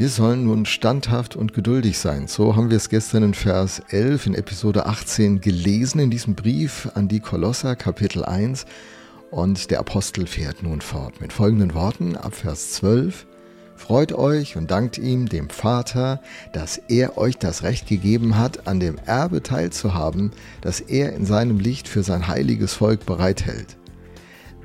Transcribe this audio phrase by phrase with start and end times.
[0.00, 2.26] Wir sollen nun standhaft und geduldig sein.
[2.26, 6.88] So haben wir es gestern in Vers 11 in Episode 18 gelesen in diesem Brief
[6.94, 8.64] an die Kolosser Kapitel 1.
[9.30, 13.26] Und der Apostel fährt nun fort mit folgenden Worten ab Vers 12.
[13.76, 16.22] Freut euch und dankt ihm, dem Vater,
[16.54, 20.30] dass er euch das Recht gegeben hat, an dem Erbe teilzuhaben,
[20.62, 23.76] das er in seinem Licht für sein heiliges Volk bereithält.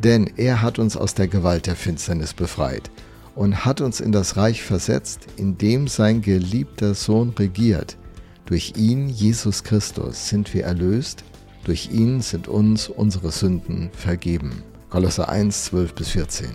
[0.02, 2.90] Denn er hat uns aus der Gewalt der Finsternis befreit
[3.36, 7.98] und hat uns in das Reich versetzt, in dem sein geliebter Sohn regiert.
[8.46, 11.24] Durch ihn, Jesus Christus, sind wir erlöst,
[11.66, 14.64] durch ihn sind uns unsere Sünden vergeben.
[14.90, 16.48] Kolosser 1, 12 bis 14.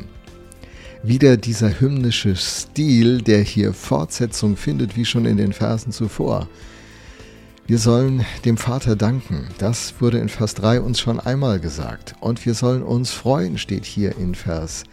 [1.03, 6.49] Wieder dieser hymnische Stil, der hier Fortsetzung findet, wie schon in den Versen zuvor.
[7.67, 9.49] Wir sollen dem Vater danken.
[9.59, 12.15] Das wurde in Vers 3 uns schon einmal gesagt.
[12.21, 14.91] Und wir sollen uns freuen, steht hier in Vers 3.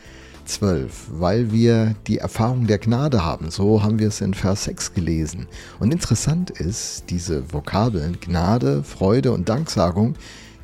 [0.47, 3.51] 12, weil wir die Erfahrung der Gnade haben.
[3.51, 5.47] So haben wir es in Vers 6 gelesen.
[5.79, 10.15] Und interessant ist, diese Vokabeln Gnade, Freude und Danksagung,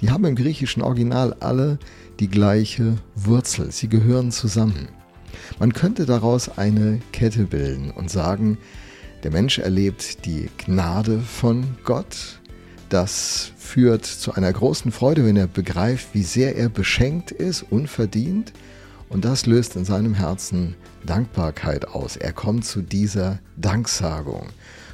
[0.01, 1.79] die haben im griechischen Original alle
[2.19, 3.71] die gleiche Wurzel.
[3.71, 4.89] Sie gehören zusammen.
[5.59, 8.57] Man könnte daraus eine Kette bilden und sagen,
[9.23, 12.39] der Mensch erlebt die Gnade von Gott.
[12.89, 18.53] Das führt zu einer großen Freude, wenn er begreift, wie sehr er beschenkt ist, unverdient.
[19.13, 20.73] Und das löst in seinem Herzen
[21.05, 22.17] Dankbarkeit aus.
[22.17, 24.47] Er kommt zu dieser Danksagung.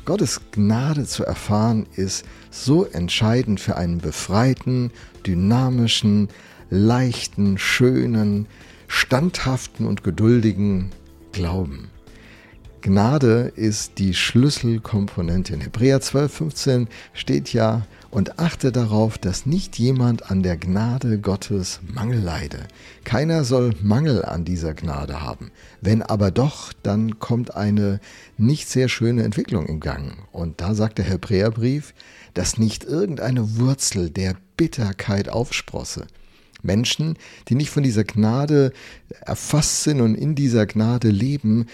[0.04, 4.92] Gottes Gnade zu erfahren ist so entscheidend für einen befreiten,
[5.26, 6.28] dynamischen,
[6.70, 8.48] leichten, schönen,
[8.90, 10.90] standhaften und geduldigen
[11.32, 11.90] Glauben.
[12.82, 15.54] Gnade ist die Schlüsselkomponente.
[15.54, 21.20] In Hebräer 12, 15 steht ja, und achte darauf, dass nicht jemand an der Gnade
[21.20, 22.68] Gottes Mangel leide.
[23.04, 25.52] Keiner soll Mangel an dieser Gnade haben.
[25.82, 28.00] Wenn aber doch, dann kommt eine
[28.38, 30.18] nicht sehr schöne Entwicklung im Gang.
[30.32, 31.94] Und da sagt der Hebräerbrief,
[32.34, 36.08] dass nicht irgendeine Wurzel der Bitterkeit aufsprosse.
[36.62, 37.18] Menschen,
[37.48, 38.74] die nicht von dieser Gnade
[39.22, 41.68] erfasst sind und in dieser Gnade leben,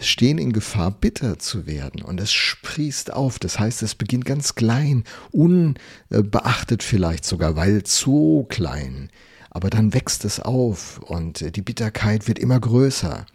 [0.00, 2.02] stehen in Gefahr, bitter zu werden.
[2.02, 3.38] Und es sprießt auf.
[3.38, 9.10] Das heißt, es beginnt ganz klein, unbeachtet vielleicht sogar, weil zu klein.
[9.50, 13.26] Aber dann wächst es auf und die Bitterkeit wird immer größer.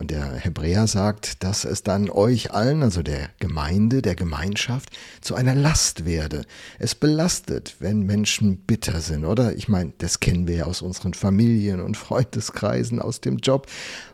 [0.00, 5.34] Und der Hebräer sagt, dass es dann euch allen, also der Gemeinde, der Gemeinschaft, zu
[5.34, 6.46] einer Last werde.
[6.78, 9.54] Es belastet, wenn Menschen bitter sind, oder?
[9.54, 13.66] Ich meine, das kennen wir ja aus unseren Familien und Freundeskreisen, aus dem Job,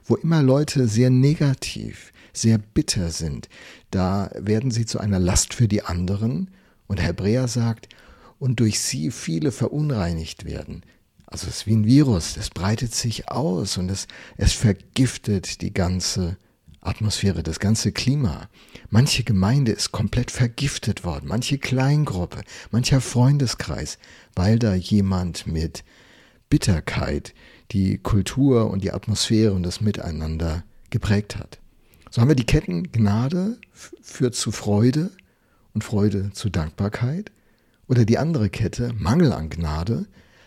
[0.05, 3.49] wo immer Leute sehr negativ, sehr bitter sind.
[3.93, 6.51] Da werden sie zu einer Last für die anderen.
[6.89, 7.89] Und der Hebräer sagt,
[8.41, 10.83] und durch sie viele verunreinigt werden.
[11.27, 14.07] Also es ist wie ein Virus, es breitet sich aus und es,
[14.37, 16.37] es vergiftet die ganze
[16.81, 18.49] Atmosphäre, das ganze Klima.
[18.91, 23.99] Manche Gemeinde ist komplett vergiftet worden, manche Kleingruppe, mancher Freundeskreis,
[24.35, 25.85] weil da jemand mit
[26.49, 27.35] Bitterkeit
[27.73, 31.59] die Kultur und die Atmosphäre und das Miteinander geprägt hat.
[32.11, 35.11] So haben wir die Ketten Gnade führt zu Freude
[35.75, 37.33] und Freude zu Dankbarkeit.
[37.89, 40.07] Oder die andere Kette Mangel an Gnade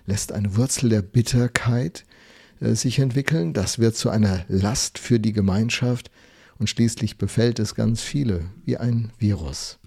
[0.09, 2.03] lässt eine Wurzel der Bitterkeit
[2.59, 3.53] äh, sich entwickeln.
[3.53, 6.11] Das wird zu einer Last für die Gemeinschaft
[6.57, 9.77] und schließlich befällt es ganz viele wie ein Virus.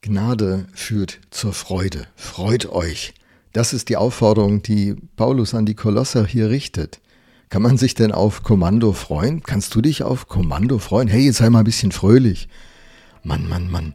[0.00, 2.06] Gnade führt zur Freude.
[2.16, 3.12] Freut euch.
[3.52, 7.00] Das ist die Aufforderung, die Paulus an die Kolosser hier richtet.
[7.50, 9.42] Kann man sich denn auf Kommando freuen?
[9.42, 11.08] Kannst du dich auf Kommando freuen?
[11.08, 12.48] Hey, jetzt sei mal ein bisschen fröhlich.
[13.22, 13.94] Mann, Mann, Mann.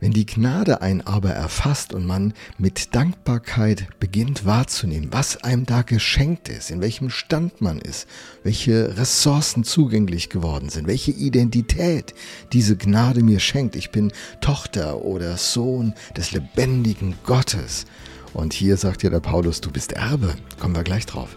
[0.00, 5.82] Wenn die Gnade einen aber erfasst und man mit Dankbarkeit beginnt wahrzunehmen, was einem da
[5.82, 8.08] geschenkt ist, in welchem Stand man ist,
[8.42, 12.14] welche Ressourcen zugänglich geworden sind, welche Identität
[12.54, 13.76] diese Gnade mir schenkt.
[13.76, 17.84] Ich bin Tochter oder Sohn des lebendigen Gottes.
[18.32, 20.34] Und hier sagt ja der Paulus, du bist Erbe.
[20.58, 21.36] Kommen wir gleich drauf.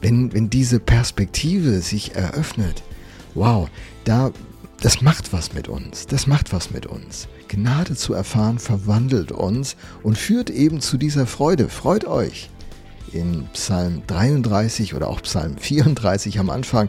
[0.00, 2.82] Wenn, wenn diese Perspektive sich eröffnet,
[3.34, 3.68] wow,
[4.04, 4.32] da
[4.80, 6.06] das macht was mit uns.
[6.06, 7.28] Das macht was mit uns.
[7.48, 11.68] Gnade zu erfahren verwandelt uns und führt eben zu dieser Freude.
[11.68, 12.48] Freut euch.
[13.12, 16.88] In Psalm 33 oder auch Psalm 34 am Anfang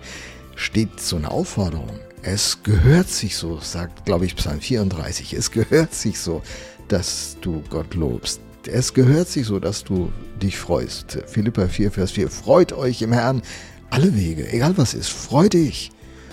[0.55, 1.99] steht so eine Aufforderung.
[2.21, 5.33] Es gehört sich so, sagt, glaube ich, Psalm 34.
[5.33, 6.41] Es gehört sich so,
[6.88, 8.39] dass du Gott lobst.
[8.67, 11.17] Es gehört sich so, dass du dich freust.
[11.25, 12.29] Philippa 4, Vers 4.
[12.29, 13.41] Freut euch im Herrn
[13.89, 15.09] alle Wege, egal was ist.
[15.09, 15.91] Freu dich.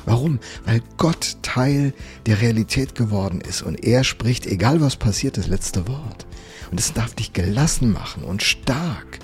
[0.08, 0.38] Warum?
[0.64, 1.93] Weil Gott Teil
[2.25, 6.26] der Realität geworden ist und er spricht, egal was passiert, das letzte Wort.
[6.70, 9.19] Und es darf dich gelassen machen und stark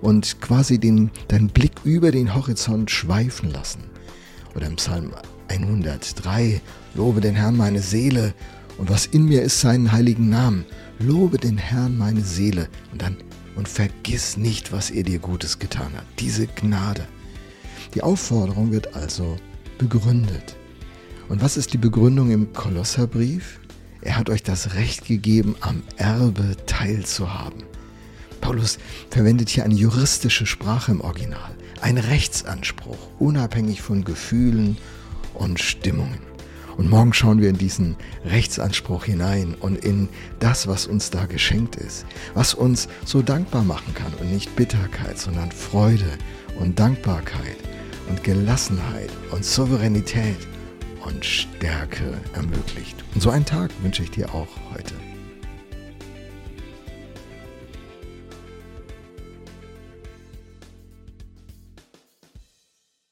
[0.00, 3.84] und quasi den, deinen Blick über den Horizont schweifen lassen.
[4.56, 5.12] Oder im Psalm
[5.48, 6.60] 103.
[6.94, 8.34] Lobe den Herrn meine Seele
[8.76, 10.64] und was in mir ist seinen heiligen Namen.
[10.98, 13.18] Lobe den Herrn meine Seele und dann
[13.54, 16.06] und vergiss nicht, was er dir Gutes getan hat.
[16.18, 17.06] Diese Gnade.
[17.94, 19.36] Die Aufforderung wird also
[19.78, 20.56] begründet.
[21.28, 23.60] Und was ist die Begründung im Kolosserbrief?
[24.02, 27.62] Er hat euch das Recht gegeben, am Erbe teilzuhaben.
[28.40, 28.78] Paulus
[29.08, 34.76] verwendet hier eine juristische Sprache im Original, ein Rechtsanspruch, unabhängig von Gefühlen
[35.32, 36.20] und Stimmungen.
[36.76, 40.08] Und morgen schauen wir in diesen Rechtsanspruch hinein und in
[40.40, 42.04] das, was uns da geschenkt ist,
[42.34, 46.18] was uns so dankbar machen kann und nicht Bitterkeit, sondern Freude
[46.58, 47.56] und Dankbarkeit
[48.08, 50.36] und Gelassenheit und Souveränität
[51.04, 53.04] und Stärke ermöglicht.
[53.14, 54.94] Und so einen Tag wünsche ich dir auch heute.